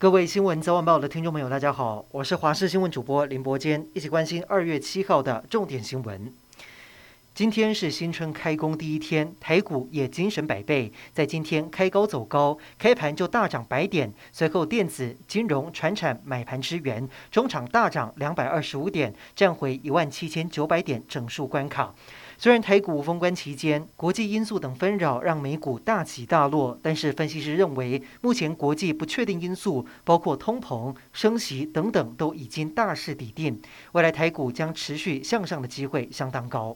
[0.00, 6.32] 各位新闻早晚报的听众朋友，大家好，我是华视新闻主播林伯坚，一起关心二月七号的重点新闻。
[7.34, 21.94] 今天是新春开工第一天，台股也精神百倍，在今天开高走高，开盘就大涨百点，随后电子、金融、传产买盘支援，中场大涨两百二十五点，站回一万七千九百点整数关卡。
[22.42, 33.60] 虽然台股封关期间，国际因素等纷扰让美股大起大落，但是分析师认为，目前国际不确定因素，包括通膨、升息等等，都已经大势底定，
[33.92, 36.74] 未来台股将持续向上的机会相当高。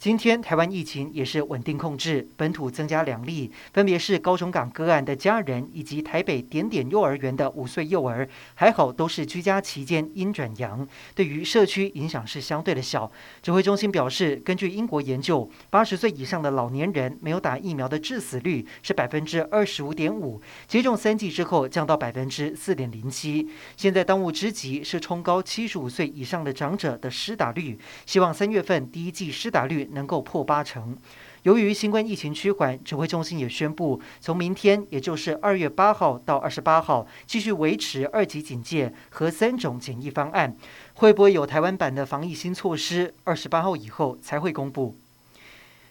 [0.00, 13.12] 今天台湾疫情也是稳定控制，本土增加两例，分别是高雄港个案的家人以及台北点点幼儿园的五岁幼儿，还好都是居家期间阴转阳，对于社区影响是相对的小。
[13.42, 23.46] 指挥中心表示，根据英国研究，八十岁以上的老年人没有打疫苗的致死率是百分之二十五点五，接种三剂之后降到百分之四点零七。
[23.76, 30.96] 现在当务之急是冲高七十五岁以上的长者的施打率，希望三月份第一剂施打率能够破八成。
[31.42, 40.54] 由于新冠疫情趋缓，指挥中心也宣布，从明天，也就是二月八号到二十八号，继续维持二级警戒和三种检疫方案。
[40.94, 43.14] 会不会有台湾版的防疫新措施？
[43.24, 44.96] 二十八号以后才会公布。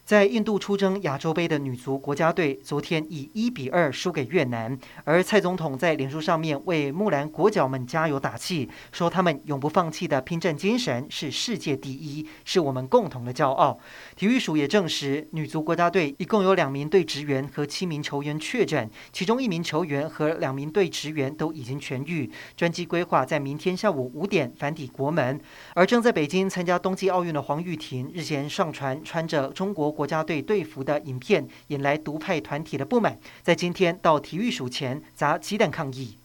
[0.10, 4.76] 在印度出征亚洲杯的女足国家队，昨天以一比二输给越南。
[5.04, 13.78] 而蔡总统在脸书上面为木兰国脚们加油打气，说他们永不放弃的拼战精神是世界第一，是我们共同的骄傲。
[14.16, 22.28] 体育署也证实，女足国家队一共有两名队职员和七名球员确诊，其中一名球员和两名队职员都已经痊愈。
[22.58, 25.40] 专机规划在明天下午五点返抵国门。
[25.76, 29.99] 而正在北京参加冬季奥运的黄玉婷，日前上传穿着中国。
[30.00, 36.19] 国家队队服的影片引来独派团体的不满，在今天到体育署前砸鸡蛋抗议。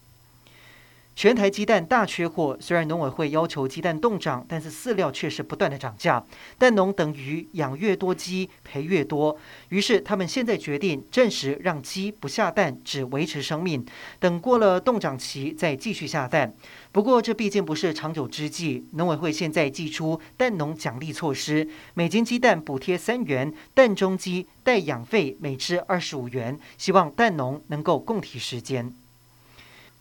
[1.17, 6.25] 全台鸡蛋大缺货，虽然农委会要求鸡蛋冻涨，但是饲料却是不断的涨价。
[6.59, 9.39] 蛋农等于养越多鸡赔越多，
[9.69, 13.87] 于是他们现在决定暂时让鸡不下蛋，只维持生命，
[14.19, 16.53] 等过了冻涨期再继续下蛋。
[16.91, 28.93] 不过这毕竟不是长久之计，农委会现在祭出蛋农奖励措施，每斤鸡蛋补贴三元，蛋中鸡代养费每只二十五元，希望蛋农能够共体时间。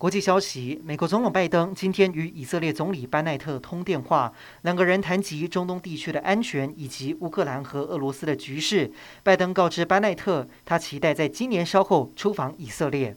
[0.04, 4.34] 国际消息：美国总统拜登今天与以色列总理班奈特通电话，
[4.64, 8.92] 两个人谈及中东地区的安全以及乌克兰和俄罗斯的局势。
[9.24, 13.16] 拜登告知班奈特，他期待在今年稍后出访以色列。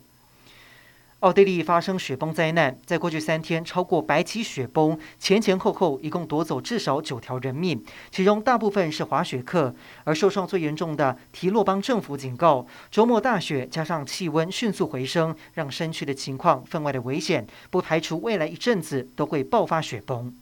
[1.26, 9.74] 奥地利发生雪崩灾难，在过去三天，超过百起雪崩，前前后后一共夺走至少九条人命，其中大部分是滑雪客。
[10.04, 20.32] 而受伤最严重的提洛邦政府警告，周末大雪加上气温迅速回升，让山区的情况分外的危险，不排除未来一阵子都会爆发雪崩。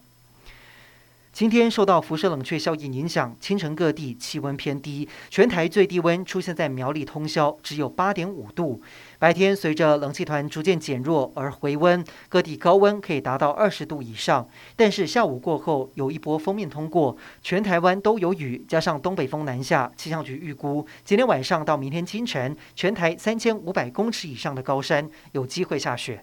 [1.35, 8.81] 今天受到辐射冷却效应影响，清晨各地气温偏低，全台最低温出现在苗栗通宵，只有八点五度。
[9.19, 14.49] 白天随着冷气团逐渐减弱而回温，各地高温可以达到二十度以上。
[14.77, 26.23] 但是下午过后有一波锋面通过，全台湾都有雨，加上东北风南下，气象局预估今天晚上到明天清晨，全台三千五百公尺以上的高山有机会下雪。